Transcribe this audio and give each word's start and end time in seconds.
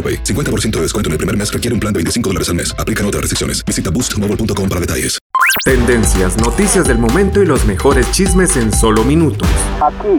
AroPay. 0.00 0.24
50% 0.24 0.70
de 0.76 0.82
descuento 0.82 1.08
en 1.08 1.12
el 1.12 1.18
primer 1.18 1.36
mes 1.36 1.52
requiere 1.52 1.74
un 1.74 1.80
plan 1.80 1.92
de 1.92 1.98
25 1.98 2.30
dólares 2.30 2.48
al 2.48 2.54
mes. 2.54 2.74
Aplican 2.78 3.04
otras 3.04 3.20
restricciones. 3.20 3.62
Visita 3.66 3.90
boostmobile.com 3.90 4.68
para 4.68 4.80
detalles. 4.80 5.18
Tendencias, 5.64 6.36
noticias 6.36 6.86
del 6.86 6.98
momento 6.98 7.42
y 7.42 7.46
los 7.46 7.64
mejores 7.64 8.10
chismes 8.12 8.56
en 8.56 8.72
solo 8.72 9.04
minutos. 9.04 9.48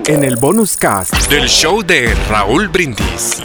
En 0.08 0.24
el 0.24 0.36
bonus 0.36 0.76
cast 0.78 1.14
del 1.30 1.48
show 1.48 1.82
de 1.82 2.14
Raúl 2.30 2.68
Brindis. 2.68 3.42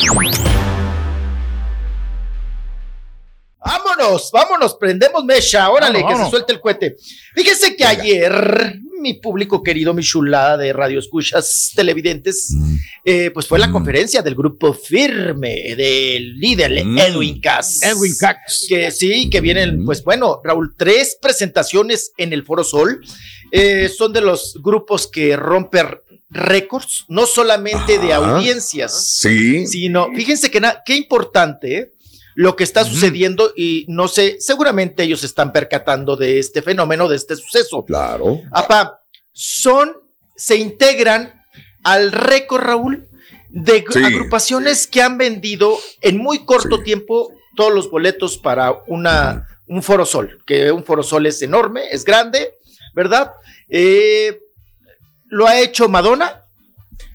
Vámonos, 3.65 4.31
vámonos, 4.33 4.75
prendemos 4.77 5.25
mecha, 5.25 5.69
órale, 5.71 6.05
que 6.05 6.17
se 6.17 6.31
suelte 6.31 6.53
el 6.53 6.61
cohete. 6.61 6.97
Fíjese 7.35 7.77
que 7.77 7.85
ayer, 7.85 8.79
mi 9.07 9.15
público 9.15 9.63
querido, 9.63 9.95
mi 9.95 10.03
chulada 10.03 10.57
de 10.57 10.73
radio 10.73 10.99
escuchas 10.99 11.71
televidentes, 11.77 12.53
eh, 13.05 13.31
pues 13.33 13.47
fue 13.47 13.59
la 13.61 13.71
conferencia 13.71 14.21
del 14.21 14.35
grupo 14.35 14.73
Firme, 14.75 15.77
del 15.77 16.35
líder 16.41 16.73
Edwin 16.73 17.41
Cass. 17.41 17.83
Edwin 17.83 18.15
Cass. 18.19 18.67
Que 18.69 18.91
sí, 18.91 19.31
que 19.31 19.41
vienen, 19.41 19.85
pues 19.85 20.03
bueno, 20.03 20.41
Raúl, 20.43 20.75
tres 20.77 21.17
presentaciones 21.23 22.11
en 22.17 22.33
el 22.33 22.43
Foro 22.43 22.65
Sol. 22.65 23.01
Eh, 23.53 23.89
son 23.89 24.13
de 24.13 24.23
los 24.23 24.59
grupos 24.61 25.07
que 25.07 25.37
rompen 25.37 25.87
récords, 26.29 27.05
no 27.09 27.27
solamente 27.27 28.01
de 28.01 28.13
Ajá. 28.13 28.37
audiencias, 28.37 29.07
Sí. 29.09 29.69
sino, 29.69 30.09
fíjense 30.17 30.51
que 30.51 30.61
qué 30.85 30.97
importante 30.97 31.79
¿eh? 31.79 31.93
Lo 32.39 32.55
que 32.55 32.65
está 32.65 32.85
sucediendo 32.85 33.51
y 33.57 33.87
no 33.89 34.09
sé, 34.09 34.37
seguramente 34.41 35.03
ellos 35.03 35.25
están 35.25 35.53
percatando 35.53 36.17
de 36.17 36.39
este 36.39 36.61
fenómeno, 36.61 37.09
de 37.09 37.17
este 37.17 37.35
suceso. 37.35 37.83
Claro. 37.87 38.41
Apa, 38.53 39.01
son, 39.33 39.91
se 40.37 40.57
integran 40.57 41.33
al 41.83 42.13
récord, 42.13 42.63
Raúl, 42.63 43.09
de 43.49 43.83
Sí. 43.91 44.05
agrupaciones 44.05 44.87
que 44.87 45.01
han 45.01 45.17
vendido 45.17 45.79
en 46.03 46.19
muy 46.19 46.45
corto 46.45 46.83
tiempo 46.83 47.33
todos 47.57 47.73
los 47.73 47.91
boletos 47.91 48.37
para 48.37 48.71
una, 48.87 49.49
un 49.67 49.83
Foro 49.83 50.05
Sol, 50.05 50.43
que 50.47 50.71
un 50.71 50.85
Foro 50.85 51.03
Sol 51.03 51.25
es 51.25 51.41
enorme, 51.41 51.85
es 51.91 52.05
grande, 52.05 52.51
¿verdad? 52.95 53.33
Eh, 53.71 54.39
lo 55.25 55.47
ha 55.47 55.59
hecho 55.59 55.89
Madonna, 55.89 56.43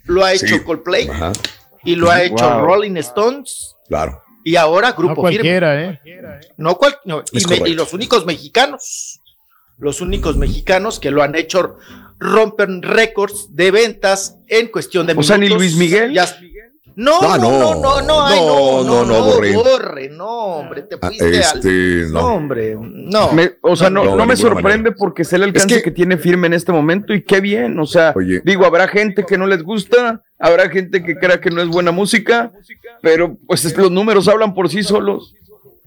lo 0.05 0.25
ha 0.25 0.31
Sí. 0.35 0.47
hecho 0.47 0.63
Coldplay 0.63 1.07
Ajá. 1.09 1.31
y 1.83 1.95
lo 1.95 2.09
ha 2.09 2.23
hecho 2.23 2.49
Wow. 2.49 2.65
Rolling 2.65 2.97
Stones 2.97 3.75
Claro. 3.87 4.23
Y 4.43 4.55
ahora 4.55 4.91
Grupo 4.93 5.15
No 5.15 5.21
cualquiera, 5.21 5.97
Firme. 6.03 6.17
¿eh? 6.39 6.39
No 6.57 6.77
cual- 6.77 6.97
no, 7.05 7.23
y, 7.31 7.45
me- 7.45 7.69
y 7.69 7.73
los 7.73 7.93
únicos 7.93 8.25
mexicanos, 8.25 9.21
los 9.77 10.01
únicos 10.01 10.37
mexicanos 10.37 10.99
que 10.99 11.11
lo 11.11 11.23
han 11.23 11.35
hecho 11.35 11.77
rompen 12.19 12.81
récords 12.83 13.47
de 13.55 13.71
ventas 13.71 14.37
en 14.47 14.67
cuestión 14.67 15.07
de 15.07 15.13
O 15.13 15.23
sea, 15.23 15.37
ni 15.37 15.45
minutos. 15.45 15.61
Luis 15.63 15.75
Miguel. 15.75 16.13
Ya- 16.13 16.39
no, 17.03 17.21
no, 17.21 17.37
no, 17.37 17.75
no. 17.75 17.81
no, 17.81 18.01
no, 18.01 18.25
ay, 18.25 18.39
No, 18.39 18.83
no, 18.83 18.83
no, 18.83 19.05
no, 19.05 19.05
no, 19.05 19.25
Borre. 19.25 19.53
Borre, 19.55 20.09
no, 20.09 20.29
hombre, 20.29 20.81
te 20.83 20.95
Ah, 21.01 21.07
fuiste 21.07 21.25
al... 21.25 21.57
Este, 21.57 22.03
No, 22.11 22.21
no. 22.21 22.27
hombre, 22.35 22.77
no. 22.79 23.31
Me- 23.33 23.53
o 23.61 23.75
sea, 23.75 23.89
no, 23.89 24.03
No, 24.03 24.15
no, 24.15 24.25
me 24.25 24.35
sorprende 24.35 24.91
porque 24.91 25.23
sé 25.23 25.35
el 25.37 25.43
alcance 25.43 25.75
que- 25.77 25.81
que, 25.83 25.91
tiene 25.91 26.17
firme 26.17 26.47
en 26.47 26.53
este 26.53 26.71
momento 26.71 27.13
y 27.13 27.23
qué 27.23 27.41
bien. 27.41 27.79
O 27.79 27.85
sea, 27.85 28.13
Oye. 28.15 28.41
digo, 28.45 28.65
habrá 28.65 28.87
gente 28.87 29.25
que 29.25 29.37
no 29.37 29.47
les 29.47 29.63
gusta, 29.63 30.23
habrá 30.39 30.69
gente 30.69 31.03
que 31.03 31.15
crea 31.15 31.39
que 31.41 31.49
no 31.49 31.61
es 31.61 31.67
buena 31.69 31.91
música, 31.91 32.51
pero 33.01 33.37
pues 33.47 33.65
es- 33.65 33.75
los 33.77 33.91
números 33.91 34.27
hablan 34.27 34.53
por 34.53 34.69
sí 34.69 34.83
solos. 34.83 35.33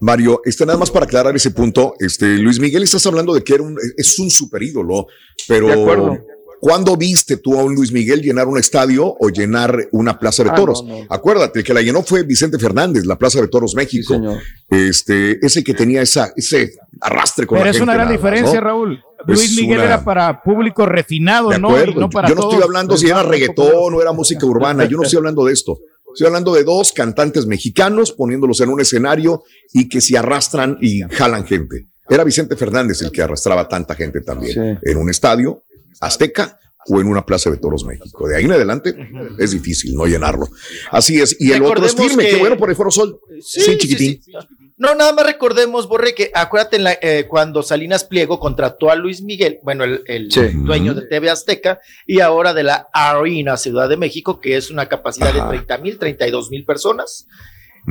Mario, 0.01 0.43
este, 0.45 0.67
nada 0.67 0.77
más 0.79 0.91
para 0.91 1.07
aclarar 1.07 1.35
ese 1.37 1.51
punto, 1.53 1.95
este, 2.01 2.27
Luis 2.39 2.59
Miguel, 2.59 2.83
estás 2.83 3.07
hablando 3.07 3.33
de 3.33 3.43
que 3.45 3.55
era 3.55 3.63
un, 3.63 3.79
es 3.97 4.19
un 4.19 4.29
super 4.29 4.63
ídolo, 4.63 5.07
pero 5.47 5.69
De 5.69 5.73
acuerdo. 5.75 6.19
¿Cuándo 6.65 6.97
viste 6.97 7.37
tú 7.37 7.61
a 7.61 7.63
un 7.63 7.75
Luis 7.75 7.93
Miguel 7.93 8.23
llenar 8.23 8.47
un 8.49 8.57
estadio 8.57 9.15
o 9.21 9.29
llenar 9.29 9.87
una 9.93 10.19
plaza 10.19 10.43
de 10.45 10.49
Ah, 10.51 10.55
toros? 10.55 10.83
no, 10.83 11.01
no. 11.01 11.07
Acuérdate, 11.11 11.59
el 11.59 11.65
que 11.65 11.75
la 11.75 11.83
llenó 11.83 12.03
fue 12.03 12.23
Vicente 12.23 12.59
Fernández, 12.59 13.05
la 13.05 13.19
Plaza 13.19 13.39
de 13.43 13.49
Toros 13.49 13.73
Sí, 13.73 13.77
México. 13.77 14.15
señor. 14.15 14.39
este, 14.71 15.45
ese 15.45 15.63
que 15.63 15.75
tenía 15.75 16.01
esa, 16.01 16.33
ese 16.37 16.73
arrastre 17.03 17.47
con 17.47 17.57
Pero 17.57 17.65
la 17.67 17.71
es 17.71 17.77
gente. 17.77 17.83
una 17.85 17.93
gran 17.95 18.07
nada 18.07 18.17
diferencia, 18.17 18.55
¿no? 18.61 18.67
Raúl. 18.67 19.05
Es 19.27 19.27
Luis 19.27 19.57
Miguel 19.57 19.77
una- 19.79 19.85
era 19.87 20.05
para 20.05 20.43
público 20.43 20.87
refinado, 20.87 21.51
De 21.51 21.59
¿no? 21.59 21.69
Y 21.85 21.95
no 21.95 22.09
para 22.09 22.29
yo 22.29 22.35
no 22.35 22.41
estoy 22.41 22.53
todos. 22.57 22.65
hablando 22.65 22.97
si 22.97 23.09
era 23.09 23.23
reggaetón 23.23 23.95
o 23.95 24.01
era 24.01 24.13
música 24.13 24.47
urbana. 24.47 24.87
Yo 24.87 24.97
no 24.97 25.03
estoy 25.03 25.19
hablando 25.19 25.45
de 25.45 25.53
esto. 25.53 25.79
Estoy 26.15 26.29
hablando 26.29 26.55
de 26.55 26.65
dos 26.65 26.93
cantantes 26.93 27.45
mexicanos 27.47 28.13
poniéndolos 28.13 28.61
en 28.63 28.71
un 28.71 28.81
escenario 28.81 29.43
y 29.73 29.89
que 29.89 30.01
se 30.01 30.17
arrastran 30.17 30.79
y 30.81 31.01
jalan 31.11 31.45
gente. 31.45 31.89
Era 32.09 32.25
Vicente 32.25 32.57
Fernández 32.57 33.03
el 33.03 33.11
que 33.13 33.21
arrastraba 33.23 33.69
tanta 33.69 33.95
gente 33.95 34.21
también 34.23 34.53
Sí. 34.83 34.91
en 34.91 34.97
un 34.97 35.11
estadio 35.11 35.63
azteca 36.01 36.59
o 36.87 37.01
en 37.01 37.07
una 37.07 37.25
plaza 37.25 37.51
de 37.51 37.57
toros 37.57 37.85
México. 37.85 38.29
De 38.29 38.37
ahí 38.37 38.45
en 38.45 38.53
adelante 38.53 38.95
es 39.39 39.53
difícil 39.53 39.95
no 39.95 40.07
llenarlo. 40.07 40.47
Así 40.91 41.19
es. 41.21 41.37
Y 41.41 41.53
el 41.53 41.63
otro 41.63 41.85
es 41.87 41.95
firme. 41.95 42.25
que- 42.25 42.31
Qué 42.33 42.37
bueno 42.37 42.57
por 42.59 42.69
el 42.71 42.77
Foro 42.77 42.91
Sol. 42.91 43.19
Sí, 43.41 43.79
chiquitín. 43.79 44.23
sí. 44.23 44.33
No, 44.77 44.95
nada 44.97 45.13
más 45.13 45.25
recordemos, 45.25 45.87
Borre, 45.87 46.15
que 46.15 46.33
acuérdate 46.35 46.77
en 46.77 46.85
la- 46.85 46.99
eh, 47.01 47.27
cuando 47.29 47.63
Salinas 47.63 48.03
Pliego 48.05 48.41
contrató 48.41 48.91
a 48.91 48.97
Luis 48.97 49.23
Miguel, 49.23 49.61
bueno, 49.63 49.85
el, 49.85 50.29
dueño 50.65 50.95
de 50.95 51.07
TV 51.07 51.31
Azteca, 51.31 51.79
y 52.07 52.19
ahora 52.21 52.53
de 52.53 52.65
la 52.65 52.89
Arena 52.93 53.57
Ciudad 53.57 53.89
de 53.89 53.97
México, 53.97 54.41
que 54.41 54.57
es 54.57 54.71
una 54.71 54.87
capacidad 54.89 55.29
Ajá. 55.29 55.45
de 55.45 55.49
30 55.59 55.79
mil, 55.79 55.97
32 55.99 56.51
mil 56.51 56.65
personas. 56.65 57.27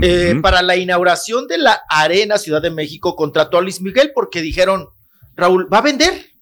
Eh. 0.01 0.35
Para 0.41 0.61
la 0.61 0.75
inauguración 0.75 1.47
de 1.47 1.57
la 1.57 1.81
Arena 1.87 2.37
Ciudad 2.37 2.61
de 2.61 2.69
México, 2.69 3.15
contrató 3.15 3.57
a 3.57 3.61
Luis 3.61 3.79
Miguel 3.79 4.11
porque 4.13 4.41
dijeron, 4.41 4.87
Raúl, 5.35 5.71
va 5.71 5.77
a 5.77 5.83
vender. 5.83 6.32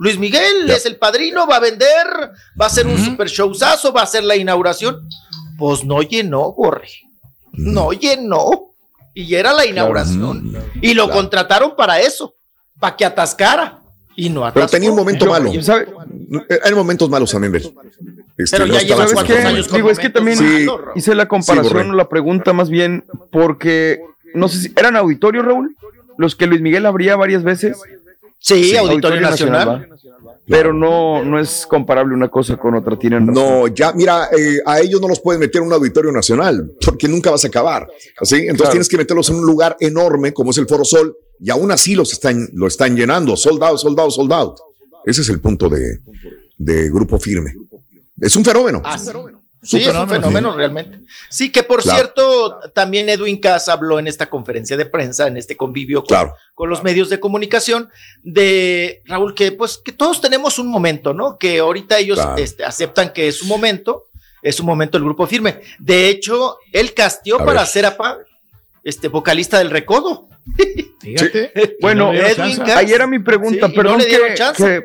Luis 0.00 0.18
Miguel 0.18 0.66
Ya. 0.66 0.74
es 0.76 0.86
el 0.86 0.96
padrino, 0.96 1.46
va 1.46 1.56
a 1.56 1.60
vender, 1.60 2.06
va 2.60 2.64
a 2.64 2.68
hacer 2.68 2.86
un 2.86 2.98
super 2.98 3.28
showzazo, 3.28 3.92
va 3.92 4.00
a 4.00 4.04
hacer 4.04 4.24
la 4.24 4.34
inauguración. 4.34 5.06
Pues 5.58 5.84
no 5.84 6.00
llenó, 6.02 6.52
Borre. 6.52 6.88
No 7.52 7.92
llenó. 7.92 8.48
Y 9.12 9.34
era 9.34 9.52
la 9.52 9.66
inauguración. 9.66 10.56
Y 10.80 10.94
lo 10.94 11.04
Claro. 11.04 11.20
contrataron 11.20 11.76
para 11.76 12.00
eso, 12.00 12.34
para 12.78 12.96
que 12.96 13.04
atascara. 13.04 13.78
Y 14.16 14.30
no 14.30 14.40
atascó. 14.44 14.54
Pero 14.54 14.66
tenía 14.68 14.90
un 14.90 14.96
momento 14.96 15.26
Yo- 15.26 15.30
malo. 15.32 15.50
Hay 16.64 16.74
momentos 16.74 17.10
malos 17.10 17.30
también 17.30 17.52
de 17.52 17.58
él. 17.58 17.74
Este, 18.38 18.56
Pero 18.56 18.66
no 18.68 18.74
ya 18.74 18.80
lleva 18.82 18.96
¿Sabes 18.98 19.12
cuántos 19.12 19.36
qué? 19.36 19.42
años 19.42 19.68
con 19.68 19.76
Digo, 19.76 19.90
es 19.90 19.98
que 19.98 20.08
también 20.10 20.38
hice 20.94 21.14
la 21.14 21.28
comparación 21.28 21.90
o 21.90 21.94
la 21.94 22.08
pregunta 22.08 22.52
más 22.54 22.70
bien 22.70 23.04
porque, 23.30 24.00
no 24.34 24.48
sé 24.48 24.60
si, 24.62 24.72
¿eran 24.76 24.96
auditorios, 24.96 25.44
Raúl? 25.44 25.76
Los 26.16 26.36
que 26.36 26.46
Luis 26.46 26.60
Miguel 26.62 26.86
abría 26.86 27.16
varias 27.16 27.42
veces. 27.42 27.76
Sí, 28.42 28.74
Auditorio 28.76 29.20
Nacional. 29.20 29.68
¿va? 29.68 29.86
Pero 30.48 30.72
no, 30.72 31.22
no 31.24 31.38
es 31.38 31.66
comparable 31.68 32.14
una 32.14 32.28
cosa 32.28 32.56
con 32.56 32.74
otra. 32.74 32.98
Tienen 32.98 33.26
razón. 33.28 33.44
No, 33.44 33.66
ya, 33.68 33.92
mira, 33.92 34.28
eh, 34.36 34.60
a 34.64 34.80
ellos 34.80 35.00
no 35.00 35.08
los 35.08 35.20
pueden 35.20 35.40
meter 35.40 35.60
en 35.60 35.66
un 35.68 35.72
auditorio 35.74 36.10
nacional 36.10 36.72
porque 36.84 37.06
nunca 37.06 37.30
vas 37.30 37.44
a 37.44 37.48
acabar. 37.48 37.86
¿sí? 38.22 38.36
Entonces 38.36 38.56
Claro. 38.56 38.70
tienes 38.72 38.88
que 38.88 38.96
meterlos 38.96 39.28
en 39.28 39.36
un 39.36 39.46
lugar 39.46 39.76
enorme 39.78 40.32
como 40.32 40.50
es 40.50 40.58
el 40.58 40.66
Foro 40.66 40.84
Sol 40.84 41.14
y 41.38 41.50
aún 41.50 41.70
así 41.70 41.94
los 41.94 42.12
están, 42.12 42.48
lo 42.54 42.66
están 42.66 42.96
llenando. 42.96 43.36
Soldado, 43.36 43.76
soldado, 43.78 44.10
soldado. 44.10 44.56
Ese 45.04 45.20
es 45.20 45.28
el 45.28 45.40
punto 45.40 45.68
de, 45.68 45.98
de 46.56 46.90
Grupo 46.90 47.18
Firme. 47.18 47.54
Es 48.20 48.34
un 48.36 48.44
fenómeno. 48.44 48.80
Ah, 48.84 48.98
sí. 48.98 49.10
Sí, 49.62 49.76
es 49.82 49.88
un 49.94 50.08
fenómeno, 50.08 50.56
realmente. 50.56 51.00
Sí, 51.28 51.52
que 51.52 51.62
por 51.62 51.82
Claro. 51.82 51.98
cierto, 51.98 52.60
también 52.74 53.08
Edwin 53.10 53.38
Cass 53.38 53.68
habló 53.68 53.98
en 53.98 54.06
esta 54.06 54.30
conferencia 54.30 54.76
de 54.76 54.86
prensa, 54.86 55.26
en 55.26 55.36
este 55.36 55.54
convivio 55.56 56.00
con, 56.00 56.06
Claro. 56.08 56.34
con 56.54 56.70
los 56.70 56.82
medios 56.82 57.10
de 57.10 57.20
comunicación, 57.20 57.90
de 58.22 59.02
Raúl, 59.04 59.34
que 59.34 59.52
pues 59.52 59.76
que 59.84 59.92
todos 59.92 60.20
tenemos 60.22 60.58
un 60.58 60.68
momento, 60.68 61.12
¿no? 61.12 61.36
Que 61.36 61.58
ahorita 61.58 61.98
ellos 61.98 62.18
Claro. 62.18 62.36
este, 62.38 62.64
aceptan 62.64 63.12
que 63.12 63.28
es 63.28 63.42
un 63.42 63.48
momento, 63.48 64.06
es 64.42 64.60
un 64.60 64.66
momento 64.66 64.96
el 64.96 65.04
grupo 65.04 65.26
firme. 65.26 65.60
De 65.78 66.08
hecho, 66.08 66.56
él 66.72 66.94
castió 66.94 67.40
A 67.40 67.44
para 67.44 67.62
apa 67.86 68.18
este 68.82 69.08
vocalista 69.08 69.58
del 69.58 69.68
Recodo. 69.70 70.26
Fíjate. 71.00 71.76
Bueno, 71.80 72.12
no 72.12 72.76
ahí 72.76 72.92
era 72.92 73.06
mi 73.06 73.18
pregunta, 73.18 73.66
Sí, 73.68 73.72
perdón 73.74 73.92
no 73.92 73.98
le 73.98 74.06
dieron 74.06 74.28
que, 74.28 74.34
chance. 74.34 74.64
que- 74.64 74.84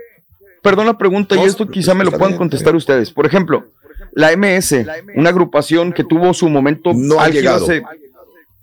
perdón 0.61 0.85
la 0.87 0.97
pregunta 0.97 1.35
y 1.35 1.43
esto 1.43 1.67
quizá 1.69 1.93
me 1.93 2.03
lo 2.03 2.11
puedan 2.11 2.29
bien, 2.29 2.37
contestar 2.39 2.75
ustedes. 2.75 3.11
Por 3.11 3.25
ejemplo, 3.25 3.65
la 4.15 4.31
MS, 4.35 4.85
una 5.15 5.29
agrupación 5.29 5.93
que 5.93 6.03
tuvo 6.03 6.33
su 6.33 6.49
momento 6.49 6.91
No 6.95 7.19
ha 7.19 7.29
llegado. 7.29 7.65
hace- 7.65 7.83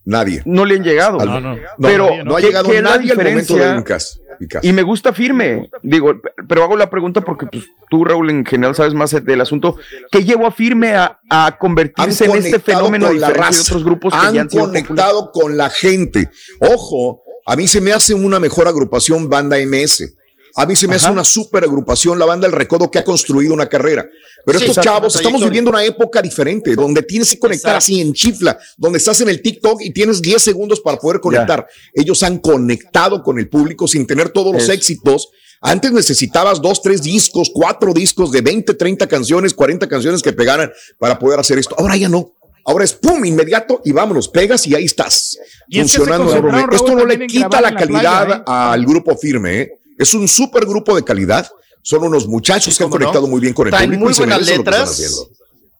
Nadie. 0.05 0.43
no 0.47 0.65
le 0.65 0.75
han 0.75 0.83
llegado. 0.83 1.19
No, 1.25 1.41
no. 1.41 1.57
Pero 1.81 2.25
No 2.25 2.37
ha 2.37 2.41
¿qué- 2.41 2.47
llegado 2.47 2.73
la 2.73 2.81
nadie 2.81 3.13
al 3.13 3.19
momento 3.19 3.55
de? 3.55 3.75
Lucas. 3.77 4.19
Y 4.63 4.73
me 4.73 4.83
gusta 4.83 5.13
firme, 5.13 5.71
digo, 5.85 6.15
pero 6.49 6.65
hago 6.65 6.77
la 6.77 6.91
pregunta 6.91 7.21
porque 7.21 7.47
pues, 7.47 7.65
tú, 7.89 8.05
Raúl, 8.05 8.31
en 8.31 8.45
general 8.45 8.75
sabes 8.75 8.95
más 8.95 9.13
del 9.25 9.41
asunto. 9.41 9.77
¿Qué 10.11 10.25
llevó 10.25 10.47
a 10.47 10.51
firme 10.51 10.95
a, 10.97 11.57
convertirse 11.61 12.25
en 12.25 12.37
este 12.37 12.59
fenómeno 12.59 13.07
con 13.07 13.21
la 13.21 13.29
de 13.29 13.35
raza. 13.35 13.63
otros 13.63 13.85
grupos 13.85 14.13
que 14.13 14.19
Han 14.27 14.35
ya 14.35 14.41
han 14.41 14.49
conectado 14.49 15.31
con 15.31 15.57
la 15.57 15.71
gente. 15.71 16.29
Ojo, 16.59 17.23
a 17.47 17.55
mí 17.55 17.69
se 17.69 17.81
me 17.81 17.93
hace 17.93 18.15
una 18.15 18.41
mejor 18.41 18.67
agrupación 18.67 19.29
banda 19.29 19.57
MS. 19.59 20.17
A 20.55 20.67
mí 20.67 20.77
se 20.77 20.87
me 20.87 20.97
hace 20.97 21.11
una 21.11 21.25
super 21.25 21.65
agrupación 21.65 22.19
la 22.19 22.27
banda 22.27 22.47
El 22.47 22.53
Recodo 22.53 22.91
que 22.91 22.99
ha 22.99 23.05
construido 23.05 23.55
una 23.55 23.69
carrera. 23.69 24.07
Pero 24.45 24.59
Sí, 24.59 24.67
estos 24.67 24.85
chavos, 24.85 25.17
estamos 25.17 25.43
viviendo 25.43 25.71
una 25.71 25.85
época 25.85 26.21
diferente, 26.21 26.75
donde 26.75 27.03
tienes 27.03 27.31
que 27.31 27.39
conectar 27.39 27.75
Exacto. 27.75 27.79
así 27.79 28.01
en 28.01 28.13
chifla, 28.13 28.59
donde 28.77 28.99
estás 28.99 29.21
en 29.21 29.29
el 29.29 29.41
TikTok 29.41 29.81
y 29.83 29.93
tienes 29.93 30.21
10 30.21 30.43
segundos 30.43 30.81
para 30.81 30.99
poder 30.99 31.21
conectar. 31.21 31.67
Ellos 31.95 32.23
han 32.23 32.39
conectado 32.39 33.23
con 33.23 33.39
el 33.39 33.49
público 33.49 33.87
sin 33.89 34.07
tener 34.07 34.31
todos 34.31 34.53
los 34.53 34.69
éxitos. 34.69 35.29
Antes 35.61 35.93
necesitabas 35.93 36.61
dos, 36.61 36.83
tres 36.83 37.03
discos, 37.03 37.51
cuatro 37.55 37.95
discos 37.95 38.33
de 38.33 38.41
20, 38.41 38.75
30 38.75 39.07
canciones, 39.07 39.55
40 39.55 39.89
canciones 39.89 40.23
que 40.23 40.33
pegaran 40.33 40.73
para 40.99 41.19
poder 41.19 41.39
hacer 41.39 41.59
esto. 41.59 41.77
Ahora 41.79 41.97
ya 41.97 42.09
no. 42.09 42.33
Ahora 42.65 42.85
es 42.85 42.93
pum, 42.93 43.25
inmediato 43.25 43.81
y 43.85 43.93
vámonos, 43.93 44.29
pegas 44.29 44.67
y 44.67 44.75
ahí 44.75 44.85
estás. 44.85 45.39
Y 45.69 45.81
es 45.81 45.87
que 45.87 45.99
se 45.99 46.05
funcionando. 46.05 46.75
Esto 46.75 46.95
no 46.95 47.07
le 47.07 47.27
quita 47.27 47.61
la 47.61 47.75
calidad 47.75 48.27
playa, 48.27 48.39
¿eh? 48.39 48.43
al 48.47 48.85
grupo 48.87 49.17
firme. 49.17 49.61
¿eh? 49.61 49.82
Es 49.99 50.15
un 50.15 50.27
super 50.29 50.65
grupo 50.67 50.95
de 50.97 51.03
calidad. 51.05 51.49
Son 51.83 52.03
unos 52.05 52.27
muchachos 52.29 52.75
Sí, 52.75 52.79
que 52.79 52.85
han 52.85 52.91
no. 52.91 52.97
conectado 52.97 53.27
muy 53.27 53.41
bien 53.41 53.53
con 53.55 53.67
el 53.67 53.73
Traen 53.73 53.91
público 53.91 54.05
muy 54.05 54.15
buenas 54.15 54.41
están 54.43 54.57
letras. 54.59 55.29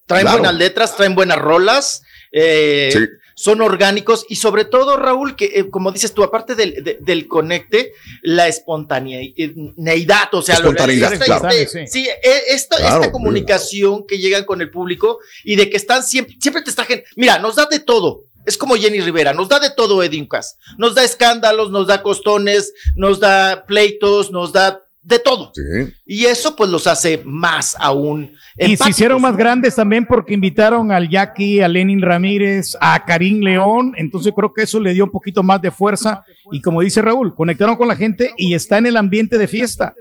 Traen 0.07 0.23
Claro. 0.25 0.39
buenas 0.39 0.55
letras, 0.57 0.97
traen 0.97 1.15
buenas 1.15 1.39
rolas. 1.39 2.03
eh, 2.33 2.91
Sí. 2.93 2.99
Son 3.35 3.61
orgánicos 3.63 4.27
y 4.29 4.37
sobre 4.37 4.65
todo, 4.67 4.97
Raúl, 4.97 5.37
que 5.37 5.47
eh, 5.55 5.71
como 5.71 5.91
dices 5.91 6.13
tú, 6.13 6.23
aparte 6.23 6.55
del, 6.55 6.85
de- 6.85 6.99
del 7.01 7.27
conecte, 7.29 7.93
la 8.23 8.47
espontaneidad, 8.47 10.33
o 10.35 10.43
sea, 10.43 10.57
lo- 10.59 10.71
Espontaneidad, 10.71 11.13
esta- 11.13 11.25
claro. 11.25 11.49
este- 11.49 11.87
Sí. 11.87 11.93
sí, 12.05 12.09
eh, 12.09 12.43
esta, 12.49 12.77
Claro. 12.77 13.01
esta 13.01 13.13
comunicación 13.13 14.07
que 14.07 14.19
llegan 14.19 14.45
con 14.45 14.61
el 14.61 14.71
público 14.71 15.19
y 15.45 15.57
de 15.57 15.69
que 15.71 15.77
están 15.77 16.03
siempre, 16.03 16.37
siempre 16.41 16.63
te 16.63 16.71
está 16.71 16.85
gen- 16.85 17.03
Mira, 17.17 17.39
nos 17.39 17.57
da 17.57 17.67
de 17.67 17.81
todo. 17.81 18.25
Es 18.45 18.59
como 18.59 18.75
Jenny 18.75 19.01
Rivera, 19.01 19.33
nos 19.33 19.49
da 19.49 19.61
de 19.61 19.71
todo 19.71 20.03
Edwin 20.03 20.27
Cass. 20.27 20.59
Nos 20.79 20.95
da 20.95 21.05
escándalos, 21.05 21.71
nos 21.71 21.87
da 21.87 22.03
costones, 22.03 22.73
nos 22.97 23.21
da 23.21 23.65
pleitos, 23.67 24.31
nos 24.31 24.53
da 24.53 24.81
de 25.03 25.19
todo. 25.19 25.53
Sí. 25.55 25.93
Y 26.07 26.25
eso 26.27 26.55
pues 26.55 26.71
los 26.71 26.87
hace 26.87 27.21
más 27.25 27.77
aún. 27.79 28.33
Y 28.57 28.77
se 28.77 28.91
hicieron 28.91 29.21
más 29.21 29.37
grandes 29.37 29.75
también 29.75 30.07
porque 30.07 30.35
invitaron 30.35 30.93
al 30.93 31.09
Jackie, 31.09 31.61
a 31.61 31.69
Lenin 31.69 32.01
Ramírez, 32.01 32.77
a 32.81 33.05
Karim 33.05 33.41
León. 33.41 33.95
Entonces 33.97 34.33
creo 34.35 34.53
que 34.53 34.63
eso 34.63 34.79
le 34.79 34.93
dio 34.93 35.05
un 35.05 35.11
poquito 35.11 35.43
más 35.43 35.61
de 35.61 35.71
fuerza. 35.71 36.25
Y 36.53 36.61
como 36.61 36.81
dice 36.81 37.03
Raúl, 37.03 37.35
conectaron 37.35 37.77
con 37.77 37.89
la 37.89 37.97
gente 37.97 38.33
y 38.37 38.55
está 38.55 38.79
en 38.79 38.87
el 38.87 38.97
ambiente 38.97 39.39
de 39.39 39.49
fiesta. 39.49 39.95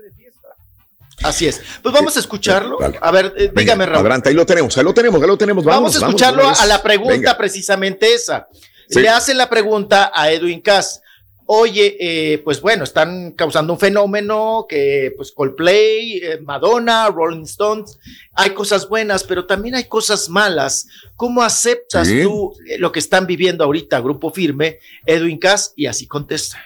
Así 1.22 1.46
es. 1.46 1.60
Pues 1.82 1.94
vamos 1.94 2.16
a 2.16 2.20
escucharlo. 2.20 2.78
A 3.00 3.10
ver, 3.10 3.26
eh, 3.36 3.46
Venga, 3.48 3.60
dígame, 3.60 3.86
Raúl. 3.86 4.00
Adelante, 4.00 4.28
ahí 4.30 4.34
lo 4.34 4.46
tenemos, 4.46 4.76
ahí 4.76 4.84
lo 4.84 4.94
tenemos, 4.94 5.20
ahí 5.22 5.28
lo 5.28 5.38
tenemos. 5.38 5.64
Vamos, 5.64 5.92
Vamos, 5.92 6.02
a 6.02 6.06
escucharlo 6.06 6.42
vamos, 6.42 6.60
a 6.60 6.66
la 6.66 6.82
pregunta 6.82 7.12
Venga. 7.14 7.36
precisamente 7.36 8.12
esa. 8.14 8.48
Sí. 8.88 9.00
Le 9.00 9.08
hacen 9.08 9.38
la 9.38 9.48
pregunta 9.48 10.10
a 10.14 10.30
Edwin 10.32 10.60
Cass. 10.60 11.00
Oye, 11.46 11.96
eh, 12.00 12.38
pues 12.38 12.60
bueno, 12.60 12.84
están 12.84 13.32
causando 13.32 13.72
un 13.72 13.78
fenómeno 13.78 14.64
que 14.68 15.12
pues 15.16 15.32
Coldplay, 15.32 16.16
eh, 16.22 16.38
Madonna, 16.42 17.08
Rolling 17.08 17.42
Stones, 17.42 17.98
hay 18.32 18.50
cosas 18.50 18.88
buenas, 18.88 19.22
pero 19.24 19.44
también 19.44 19.74
hay 19.74 19.84
cosas 19.84 20.28
malas. 20.28 20.86
¿Cómo 21.16 21.42
aceptas 21.42 22.08
Sí. 22.08 22.22
tú 22.22 22.54
lo 22.78 22.90
que 22.90 23.00
están 23.00 23.26
viviendo 23.26 23.64
ahorita, 23.64 24.00
Grupo 24.00 24.30
Firme, 24.32 24.78
Edwin 25.04 25.38
Cass? 25.38 25.72
Y 25.76 25.86
así 25.86 26.06
contesta. 26.06 26.58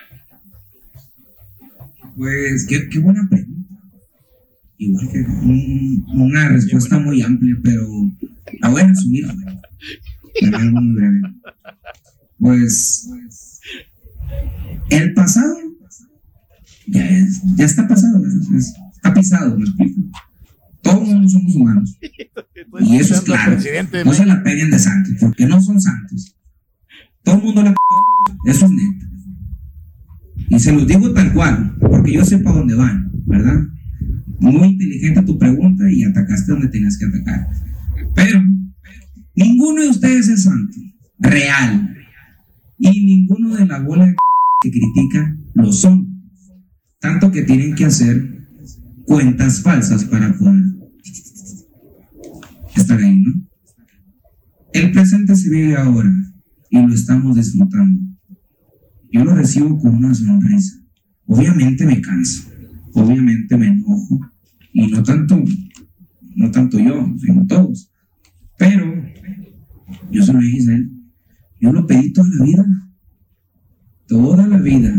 Pues 2.16 2.66
qué, 2.68 2.88
qué 2.90 2.98
buena 2.98 3.26
pregunta. 3.28 3.65
Igual 4.78 5.08
que 5.10 5.20
un- 5.20 6.04
una 6.08 6.48
respuesta 6.48 6.98
muy 6.98 7.22
amplia, 7.22 7.56
pero 7.62 7.86
la 8.60 8.68
voy 8.68 8.82
a 8.82 8.86
resumir. 8.88 9.26
Pues 12.38 13.08
el 14.90 15.14
pasado 15.14 15.56
ya, 16.86 17.08
es- 17.08 17.42
ya 17.56 17.64
está 17.64 17.88
pasado. 17.88 18.22
Es- 18.56 18.74
está 18.94 19.14
pisado, 19.14 19.58
me 19.58 19.64
explico. 19.64 20.00
Todos 20.82 21.08
somos 21.32 21.54
humanos. 21.56 21.96
Y 22.80 22.96
eso 22.96 23.14
es 23.14 23.20
claro. 23.22 23.52
No 24.04 24.12
se 24.12 24.26
la 24.26 24.42
peguen 24.42 24.70
de 24.70 24.78
santos, 24.78 25.14
porque 25.20 25.46
no 25.46 25.60
son 25.60 25.80
santos. 25.80 26.36
Todo 27.24 27.36
el 27.36 27.42
mundo 27.42 27.62
la 27.62 27.74
Eso 28.44 28.66
es 28.66 28.72
neto. 28.72 29.06
Y 30.48 30.60
se 30.60 30.72
los 30.72 30.86
digo 30.86 31.12
tal 31.12 31.32
cual, 31.32 31.74
porque 31.80 32.12
yo 32.12 32.24
sé 32.24 32.38
para 32.38 32.56
dónde 32.58 32.74
van, 32.74 33.10
¿verdad? 33.26 33.64
Muy 34.38 34.68
inteligente 34.68 35.22
tu 35.22 35.38
pregunta 35.38 35.84
y 35.90 36.04
atacaste 36.04 36.52
donde 36.52 36.68
tenías 36.68 36.98
que 36.98 37.06
atacar. 37.06 37.48
Pero 38.14 38.42
ninguno 39.34 39.82
de 39.82 39.88
ustedes 39.88 40.28
es 40.28 40.42
santo, 40.44 40.76
real. 41.18 41.96
Y 42.78 43.06
ninguno 43.06 43.56
de 43.56 43.66
la 43.66 43.80
bola 43.80 44.14
que 44.62 44.70
critica 44.70 45.36
lo 45.54 45.72
son. 45.72 46.30
Tanto 47.00 47.30
que 47.30 47.42
tienen 47.42 47.74
que 47.74 47.86
hacer 47.86 48.46
cuentas 49.04 49.62
falsas 49.62 50.04
para 50.04 50.36
poder 50.36 50.64
estar 52.74 52.98
ahí, 53.00 53.20
¿no? 53.20 53.48
El 54.72 54.92
presente 54.92 55.34
se 55.36 55.48
vive 55.48 55.76
ahora 55.76 56.12
y 56.70 56.78
lo 56.78 56.92
estamos 56.92 57.36
disfrutando. 57.36 58.02
Yo 59.10 59.24
lo 59.24 59.34
recibo 59.34 59.78
con 59.78 59.94
una 59.94 60.12
sonrisa. 60.12 60.82
Obviamente 61.26 61.86
me 61.86 62.00
canso, 62.00 62.50
obviamente 63.00 63.56
me 63.56 63.66
enojo 63.68 64.20
y 64.72 64.86
no 64.88 65.02
tanto, 65.02 65.42
no 66.34 66.50
tanto 66.50 66.78
yo, 66.78 67.14
sino 67.18 67.46
todos. 67.46 67.90
Pero 68.58 68.92
yo 70.10 70.22
se 70.22 70.32
lo 70.32 70.40
dije 70.40 70.70
a 70.70 70.74
él, 70.76 70.90
yo 71.60 71.72
lo 71.72 71.86
pedí 71.86 72.12
toda 72.12 72.28
la 72.28 72.44
vida, 72.44 72.66
toda 74.06 74.46
la 74.46 74.58
vida. 74.58 74.94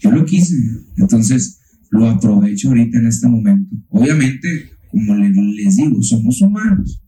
Yo 0.00 0.10
lo 0.10 0.24
quise, 0.24 0.56
entonces 0.96 1.60
lo 1.90 2.08
aprovecho 2.08 2.68
ahorita 2.68 2.98
en 2.98 3.06
este 3.06 3.28
momento. 3.28 3.74
Obviamente, 3.88 4.70
como 4.90 5.14
le- 5.14 5.30
les 5.32 5.76
digo, 5.76 6.02
somos 6.02 6.40
humanos. 6.42 7.00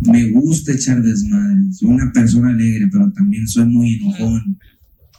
Me 0.00 0.30
gusta 0.30 0.72
echar 0.72 1.02
desmadre. 1.02 1.72
Soy 1.72 1.88
una 1.88 2.12
persona 2.12 2.50
alegre, 2.50 2.88
pero 2.90 3.10
también 3.12 3.46
soy 3.46 3.66
muy 3.66 3.94
enojón. 3.94 4.58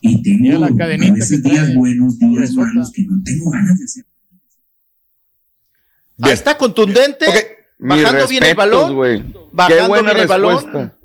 Y 0.05 0.22
tengo 0.22 0.60
la 0.60 0.67
a 0.67 0.88
veces 0.88 1.41
que 1.41 1.50
días 1.50 1.74
buenos, 1.74 2.19
días 2.19 2.53
malos 2.55 2.91
que 2.91 3.03
no 3.03 3.24
tengo 3.24 3.50
ganas 3.51 3.79
de 3.79 3.86
hacer. 3.86 4.05
Ahí 6.22 6.33
está 6.33 6.57
contundente, 6.57 7.25
bajando 7.79 8.27
bien 8.27 8.43
el 8.43 8.53
balón, 8.53 8.95
güey. 8.95 9.24
Qué 9.24 9.33
bajando 9.53 9.88
buena 9.88 10.12
bien 10.12 10.24
el 10.24 10.27
balón. 10.27 10.55
respuesta. 10.55 10.98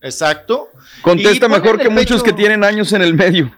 Exacto. 0.00 0.70
Contesta 1.02 1.48
mejor 1.48 1.78
que 1.78 1.88
muchos 1.88 2.20
que 2.24 2.32
tienen 2.32 2.64
años 2.64 2.92
en 2.92 3.02
el 3.02 3.14
medio. 3.14 3.56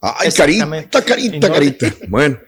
Ay, 0.00 0.30
carita, 0.32 1.04
carita, 1.04 1.52
carita. 1.52 1.94
Bueno, 2.08 2.38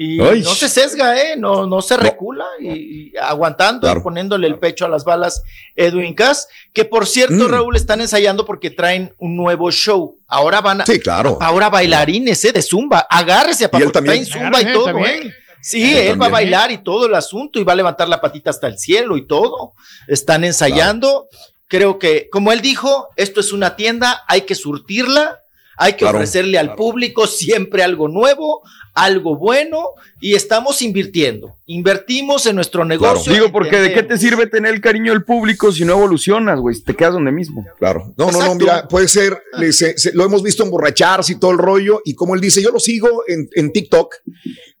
Y 0.00 0.20
Ay. 0.20 0.42
no 0.42 0.54
se 0.54 0.68
sesga, 0.68 1.20
¿eh? 1.20 1.34
No, 1.36 1.66
no 1.66 1.82
se 1.82 1.96
recula 1.96 2.46
y, 2.60 2.68
y 2.68 3.12
aguantando 3.20 3.80
Claro. 3.80 3.98
y 3.98 4.02
poniéndole 4.04 4.46
el 4.46 4.58
pecho 4.60 4.84
a 4.86 4.88
las 4.88 5.02
balas 5.04 5.42
Edwin 5.74 6.14
Cass, 6.14 6.46
que 6.72 6.84
por 6.84 7.04
cierto, 7.06 7.34
Mm. 7.34 7.48
Raúl, 7.48 7.74
están 7.74 8.00
ensayando 8.00 8.44
porque 8.46 8.70
traen 8.70 9.12
un 9.18 9.36
nuevo 9.36 9.72
show. 9.72 10.16
Ahora 10.28 10.60
van 10.60 10.82
a, 10.82 10.86
sí, 10.86 11.00
claro. 11.00 11.36
ahora 11.40 11.68
bailarines, 11.68 12.44
¿eh? 12.44 12.52
De 12.52 12.62
Zumba. 12.62 13.06
Agárrese, 13.10 13.68
porque 13.68 13.88
también. 13.88 14.24
traen 14.24 14.26
Zumba 14.26 14.62
y 14.62 14.72
todo, 14.72 14.84
también. 14.84 15.26
¿eh? 15.28 15.32
Sí, 15.60 15.82
Él 15.82 15.98
él 15.98 16.06
va 16.10 16.26
a 16.26 16.30
también. 16.30 16.32
bailar 16.32 16.70
y 16.70 16.78
todo 16.78 17.06
el 17.06 17.14
asunto 17.16 17.58
y 17.58 17.64
va 17.64 17.72
a 17.72 17.76
levantar 17.76 18.08
la 18.08 18.20
patita 18.20 18.50
hasta 18.50 18.68
el 18.68 18.78
cielo 18.78 19.16
y 19.16 19.26
todo. 19.26 19.72
Están 20.06 20.44
ensayando. 20.44 21.26
Creo 21.66 21.98
que, 21.98 22.28
como 22.30 22.52
él 22.52 22.60
dijo, 22.60 23.08
esto 23.16 23.40
es 23.40 23.52
una 23.52 23.74
tienda, 23.74 24.22
hay 24.28 24.42
que 24.42 24.54
surtirla, 24.54 25.40
hay 25.78 25.92
que 25.92 25.98
Claro. 26.00 26.18
ofrecerle 26.18 26.58
al 26.58 26.74
público 26.74 27.26
siempre 27.26 27.82
algo 27.82 28.08
nuevo, 28.08 28.62
algo 28.94 29.36
bueno 29.36 29.80
y 30.20 30.34
estamos 30.34 30.82
invirtiendo. 30.82 31.54
Invertimos 31.66 32.46
en 32.46 32.56
nuestro 32.56 32.84
negocio. 32.84 33.32
Digo, 33.32 33.52
porque 33.52 33.80
¿de 33.80 33.92
qué 33.94 34.02
te 34.02 34.18
sirve 34.18 34.48
tener 34.48 34.74
el 34.74 34.80
cariño 34.80 35.12
del 35.12 35.24
público 35.24 35.70
si 35.70 35.84
no 35.84 35.92
evolucionas, 35.92 36.58
güey? 36.58 36.76
Te 36.82 36.94
quedas 36.94 37.12
donde 37.14 37.30
mismo. 37.30 37.64
Claro. 37.78 38.12
No, 38.16 38.30
no, 38.32 38.40
no, 38.44 38.54
mira, 38.56 38.88
puede 38.88 39.06
ser, 39.06 39.40
le- 39.56 39.72
se- 39.72 39.96
se- 39.96 40.12
lo 40.14 40.24
hemos 40.24 40.42
visto 40.42 40.64
emborracharse 40.64 41.32
y 41.34 41.38
todo 41.38 41.52
el 41.52 41.58
rollo, 41.58 42.00
y 42.04 42.14
como 42.14 42.34
él 42.34 42.40
dice, 42.40 42.60
yo 42.62 42.70
lo 42.72 42.80
sigo 42.80 43.22
en, 43.28 43.48
en 43.54 43.72
TikTok, 43.72 44.16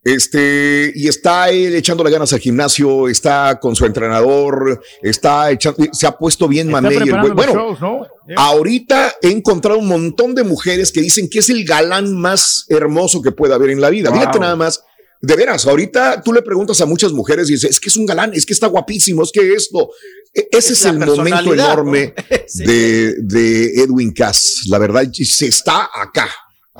Este, 0.08 0.90
y 0.94 1.06
está 1.06 1.50
él 1.50 1.74
echándole 1.74 2.10
ganas 2.10 2.32
al 2.32 2.38
gimnasio, 2.38 3.08
está 3.08 3.58
con 3.60 3.76
su 3.76 3.84
entrenador, 3.84 4.82
está 5.02 5.50
echando, 5.50 5.84
se 5.92 6.06
ha 6.06 6.12
puesto 6.16 6.48
bien 6.48 6.70
mamey. 6.70 7.10
Bueno, 7.34 7.76
ahorita 8.36 9.16
he 9.20 9.28
encontrado 9.28 9.78
un 9.78 9.86
montón 9.86 10.34
de 10.34 10.44
mujeres 10.44 10.92
que 10.92 11.02
dicen 11.02 11.28
que 11.28 11.40
es 11.40 11.50
el 11.50 11.62
galán 11.64 12.16
más 12.16 12.64
hermoso 12.70 13.20
que 13.20 13.32
puede 13.32 13.52
haber 13.52 13.68
en 13.68 13.82
la 13.82 13.90
vida. 13.90 14.10
Fíjate 14.10 14.38
nada 14.38 14.56
más. 14.56 14.82
De 15.20 15.34
veras, 15.34 15.66
ahorita 15.66 16.22
tú 16.22 16.32
le 16.32 16.42
preguntas 16.42 16.80
a 16.80 16.86
muchas 16.86 17.12
mujeres 17.12 17.50
y 17.50 17.54
dices, 17.54 17.72
es 17.72 17.80
que 17.80 17.88
es 17.88 17.96
un 17.96 18.06
galán, 18.06 18.30
es 18.32 18.46
que 18.46 18.52
está 18.52 18.68
guapísimo, 18.68 19.24
es 19.24 19.32
que 19.32 19.52
esto. 19.52 19.90
E, 20.32 20.48
ese 20.52 20.74
es, 20.74 20.84
el 20.86 21.00
momento 21.00 21.52
enorme 21.52 22.14
de, 22.54 23.14
de 23.18 23.82
Edwin 23.82 24.12
Cass. 24.12 24.62
La 24.68 24.78
verdad, 24.78 25.06
se 25.12 25.48
está 25.48 25.90
acá 25.92 26.30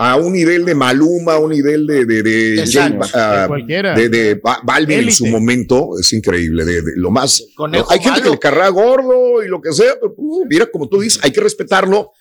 a 0.00 0.16
un 0.16 0.32
nivel 0.32 0.64
de 0.64 0.76
Maluma, 0.76 1.34
a 1.34 1.38
un 1.40 1.50
nivel 1.50 1.84
de 1.84 2.06
de, 2.06 2.22
de, 2.22 3.08
ah, 3.14 3.48
de, 3.48 4.40
Balvin 4.62 5.00
en 5.00 5.10
su 5.12 5.26
momento, 5.26 5.98
es 5.98 6.12
increíble, 6.12 6.64
de, 6.64 6.82
lo 6.94 7.10
más. 7.10 7.42
hay 7.88 7.98
gente 7.98 8.22
que 8.22 8.30
le 8.30 8.38
carga 8.38 8.68
gordo 8.68 9.42
y 9.42 9.48
lo 9.48 9.60
que 9.60 9.72
sea, 9.72 9.94
pero 10.00 10.14
uh, 10.16 10.46
mira, 10.48 10.66
como 10.70 10.88
tú 10.88 11.00
dices, 11.00 11.20
hay 11.24 11.32
que 11.32 11.40
respetarlo 11.40 12.12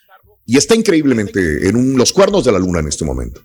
y 0.48 0.57
está 0.57 0.74
increíblemente 0.74 1.69
en 1.69 1.96
los 1.96 2.12
cuernos 2.12 2.43
de 2.46 2.51
la 2.51 2.57
luna 2.57 2.79
en 2.79 2.88
este 2.88 3.05
momento. 3.05 3.41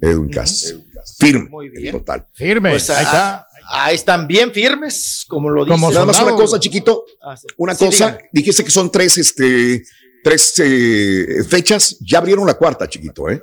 Edwin 0.00 0.30
Cass. 0.30 0.74
Firme, 1.18 1.50
total. 1.92 2.26
Firme, 2.32 2.70
pues, 2.70 2.88
ahí 2.88 3.04
está. 3.04 3.46
Ahí 3.68 3.94
están 3.96 4.26
bien 4.26 4.52
firmes, 4.52 5.24
como 5.28 5.50
lo 5.50 5.64
dicen. 5.66 5.80
Nada 5.80 6.06
más 6.06 6.22
una 6.22 6.34
cosa, 6.34 6.58
chiquito. 6.58 7.04
Ah, 7.22 7.34
una 7.58 7.74
cosa. 7.74 8.16
Dijiste 8.32 8.64
que 8.64 8.70
son 8.70 8.90
tres, 8.90 9.18
este, 9.18 9.84
tres 10.24 10.54
eh, 10.60 11.44
fechas. 11.46 11.98
Ya 12.00 12.18
abrieron 12.18 12.46
la 12.46 12.54
cuarta, 12.54 12.88
chiquito, 12.88 13.28
¿eh? 13.28 13.42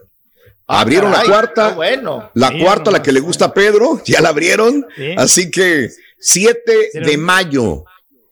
Ah, 0.74 0.82
abrieron 0.82 1.12
la 1.12 1.24
cuarta. 1.24 1.70
Bueno. 1.70 2.32
La 2.34 2.52
cuarta, 2.58 2.92
la 2.92 3.02
que 3.02 3.12
le 3.12 3.20
gusta 3.20 3.46
a 3.46 3.54
Pedro, 3.54 4.02
ya 4.06 4.22
la 4.22 4.30
abrieron. 4.30 4.86
Así 5.18 5.52
que 5.52 5.90
7 6.20 6.90
de 7.06 7.18
mayo. 7.18 7.86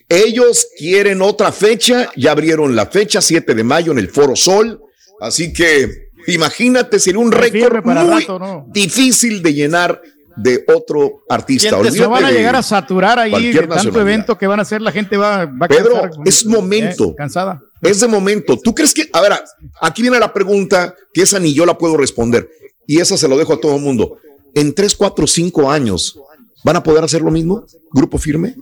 Ellos 0.10 0.68
quieren 0.78 1.22
otra 1.22 1.52
fecha, 1.52 2.10
ya 2.18 2.32
abrieron 2.32 2.76
la 2.76 2.88
fecha, 2.88 3.22
7 3.22 3.56
de 3.56 3.64
mayo 3.64 3.92
en 3.92 4.00
el 4.00 4.10
Foro 4.10 4.36
Sol. 4.36 4.82
Así 5.22 5.54
que 5.54 6.10
imagínate, 6.28 7.00
sería 7.00 7.20
un 7.20 7.32
récord 7.32 7.84
muy 7.86 8.28
difícil 8.68 9.42
de 9.42 9.54
llenar 9.54 10.02
de 10.36 10.64
otro 10.68 11.24
artista. 11.30 11.78
Se 11.92 12.06
van 12.08 12.26
a 12.26 12.32
llegar 12.32 12.56
a 12.56 12.64
saturar 12.64 13.20
ahí 13.20 13.52
de 13.52 13.68
tanto 13.68 14.02
evento 14.02 14.38
que 14.38 14.48
van 14.48 14.60
a 14.60 14.64
hacer, 14.64 14.82
la 14.82 14.92
gente 14.92 15.18
va, 15.18 15.46
va 15.46 15.66
a 15.66 15.70
Pedro, 15.70 16.10
es 16.26 16.46
momento. 16.46 17.12
Eh, 17.12 17.16
cansada. 17.18 17.62
Es 17.82 18.00
de 18.00 18.08
momento. 18.08 18.60
¿Tú 18.60 18.76
crees 18.76 18.94
que, 18.94 19.10
a 19.12 19.22
ver, 19.22 19.34
aquí 19.82 20.02
viene 20.02 20.20
la 20.20 20.32
pregunta 20.32 20.96
que 21.14 21.22
esa 21.22 21.40
ni 21.40 21.54
yo 21.54 21.66
la 21.66 21.78
puedo 21.78 21.98
responder 21.98 22.50
y 22.88 23.00
esa 23.00 23.18
se 23.18 23.28
lo 23.28 23.38
dejo 23.38 23.54
a 23.54 23.60
todo 23.60 23.76
el 23.76 23.82
mundo. 23.82 24.18
En 24.54 24.74
tres, 24.74 24.96
cuatro, 24.96 25.26
cinco 25.28 25.72
años, 25.72 26.20
¿van 26.64 26.76
a 26.76 26.84
poder 26.84 27.04
hacer 27.04 27.22
lo 27.22 27.32
mismo? 27.32 27.66
¿Grupo 27.92 28.18
firme? 28.18 28.56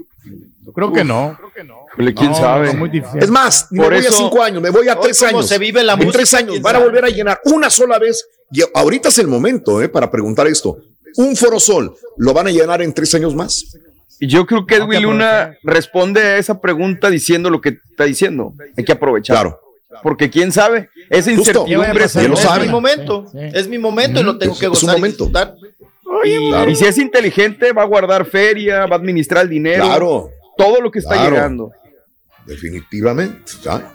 creo 0.73 0.93
que 0.93 1.03
no. 1.03 1.35
Creo 1.37 1.51
que 1.51 1.63
no. 1.63 1.79
¿Quién 2.15 2.35
sabe? 2.35 2.71
Es 3.19 3.29
más, 3.29 3.67
me 3.71 3.83
voy 3.83 4.05
a 4.05 4.11
cinco 4.11 4.41
años, 4.41 4.61
me 4.61 4.69
voy 4.69 4.87
a 4.87 4.99
tres 4.99 5.21
años. 5.23 5.47
Se 5.47 5.57
vive 5.57 5.83
la 5.83 5.93
en 5.93 6.11
tres 6.11 6.33
años 6.33 6.61
van 6.61 6.75
a 6.75 6.79
volver 6.79 7.05
a 7.05 7.09
llenar 7.09 7.41
una 7.45 7.69
sola 7.69 7.97
vez. 7.97 8.25
Y 8.51 8.61
ahorita 8.73 9.09
es 9.09 9.17
el 9.17 9.27
momento 9.27 9.81
eh, 9.81 9.89
para 9.89 10.09
preguntar 10.09 10.47
esto. 10.47 10.77
Un 11.17 11.35
Foro 11.35 11.59
Sol, 11.59 11.95
¿lo 12.17 12.33
van 12.33 12.47
a 12.47 12.51
llenar 12.51 12.81
en 12.81 12.93
tres 12.93 13.13
años 13.15 13.35
más? 13.35 13.65
Yo 14.21 14.45
creo 14.45 14.65
que 14.65 14.75
Edwin 14.75 15.03
Luna 15.03 15.57
responde 15.63 16.21
a 16.21 16.37
esa 16.37 16.59
pregunta 16.59 17.09
diciendo 17.09 17.49
lo 17.49 17.61
que 17.61 17.69
está 17.89 18.03
diciendo. 18.03 18.53
Hay 18.77 18.83
que 18.83 18.91
aprovechar. 18.91 19.35
Claro. 19.35 19.59
Porque 20.03 20.29
quién 20.29 20.51
sabe, 20.51 20.89
esa 21.09 21.31
incertidumbre 21.31 22.03
es, 22.03 22.15
mi 22.15 22.67
momento, 22.67 23.25
es 23.33 23.67
mi 23.67 23.77
momento 23.79 24.19
y 24.19 24.23
lo 24.23 24.37
tengo 24.37 24.57
que 24.57 24.67
gozar. 24.67 24.95
Es 24.95 25.01
momento. 25.01 25.31
Y, 26.67 26.75
si 26.75 26.85
es 26.85 26.97
inteligente, 26.97 27.71
va 27.73 27.83
a 27.83 27.85
guardar 27.85 28.25
feria, 28.25 28.85
va 28.85 28.95
a 28.95 28.99
administrar 28.99 29.43
el 29.43 29.49
dinero. 29.49 29.85
Claro. 29.85 30.29
Todo 30.57 30.81
lo 30.81 30.91
que 30.91 30.99
está 30.99 31.29
llegando. 31.29 31.71
Definitivamente. 32.45 33.53
¿ya? 33.63 33.93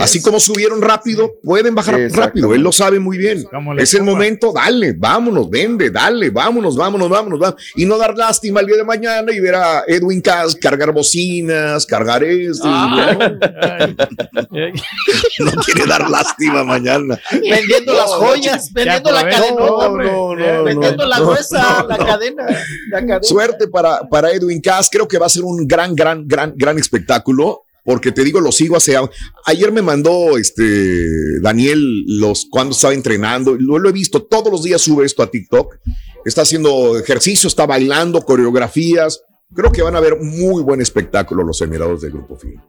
Así, 0.00 0.22
como 0.22 0.38
subieron 0.40 0.80
rápido, 0.80 1.32
pueden 1.42 1.74
bajar 1.74 1.98
rápido. 2.12 2.54
Él 2.54 2.62
lo 2.62 2.72
sabe 2.72 3.00
muy 3.00 3.18
bien. 3.18 3.44
Es 3.78 3.94
el 3.94 4.02
momento, 4.02 4.52
dale, 4.52 4.94
vámonos, 4.96 5.50
vende, 5.50 5.90
dale, 5.90 6.30
vámonos, 6.30 6.76
vámonos, 6.76 7.08
vámonos, 7.08 7.38
vámonos. 7.38 7.62
Y 7.74 7.84
no 7.84 7.98
dar 7.98 8.16
lástima 8.16 8.60
el 8.60 8.66
día 8.66 8.76
de 8.76 8.84
mañana 8.84 9.32
y 9.32 9.40
ver 9.40 9.54
a 9.56 9.84
Edwin 9.86 10.20
Cass 10.20 10.56
cargar 10.56 10.92
bocinas, 10.92 11.84
cargar 11.84 12.22
esto. 12.24 12.64
Ah. 12.66 13.28
¿no? 15.38 15.52
quiere 15.64 15.86
dar 15.86 16.08
lástima 16.08 16.64
mañana. 16.64 17.18
Vendiendo 17.32 17.92
las 17.92 18.10
joyas, 18.10 18.72
vendiendo 18.72 19.10
la 19.10 19.28
cadena. 19.28 20.62
vendiendo 20.62 21.06
la 21.06 21.20
gruesa, 21.20 21.86
la 21.88 21.98
cadena, 21.98 22.46
Suerte 23.22 23.68
para, 23.68 24.08
para 24.08 24.30
Edwin 24.30 24.60
Cass. 24.60 24.88
Creo 24.90 25.08
que 25.08 25.18
va 25.18 25.26
a 25.26 25.30
ser 25.30 25.42
un 25.44 25.66
gran, 25.66 25.94
gran, 25.94 26.26
gran, 26.26 26.54
gran 26.56 26.78
espectáculo 26.78 27.65
porque 27.86 28.10
te 28.10 28.24
digo, 28.24 28.40
lo 28.40 28.50
sigo 28.50 28.76
hace. 28.76 28.96
Ayer 29.44 29.70
me 29.72 29.80
mandó 29.80 30.36
este 30.36 31.40
Daniel 31.40 31.80
los 32.18 32.46
cuando 32.50 32.74
estaba 32.74 32.92
entrenando, 32.92 33.56
lo, 33.58 33.78
lo 33.78 33.88
he 33.88 33.92
visto, 33.92 34.24
todos 34.24 34.52
los 34.52 34.64
días 34.64 34.82
sube 34.82 35.06
esto 35.06 35.22
a 35.22 35.30
TikTok. 35.30 35.76
Está 36.24 36.42
haciendo 36.42 36.98
ejercicio, 36.98 37.46
está 37.46 37.64
bailando, 37.64 38.20
coreografías. 38.22 39.22
Creo 39.54 39.70
que 39.70 39.82
van 39.82 39.94
a 39.94 40.00
ver 40.00 40.18
muy 40.20 40.64
buen 40.64 40.80
espectáculo 40.80 41.44
los 41.44 41.62
admirados 41.62 42.02
del 42.02 42.10
Grupo 42.10 42.36
Film. 42.36 42.60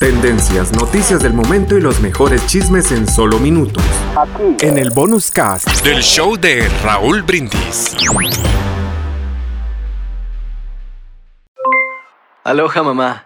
Tendencias, 0.00 0.72
noticias 0.72 1.22
del 1.22 1.34
momento 1.34 1.76
y 1.76 1.82
los 1.82 2.00
mejores 2.00 2.46
chismes 2.46 2.92
en 2.92 3.06
solo 3.06 3.38
minutos. 3.38 3.84
Aquí. 4.16 4.56
En 4.66 4.78
el 4.78 4.90
bonus 4.90 5.30
cast 5.30 5.68
del 5.84 6.02
show 6.02 6.36
de 6.36 6.66
Raúl 6.82 7.22
Brindis. 7.22 7.94
Aloha 12.44 12.82
mamá, 12.82 13.25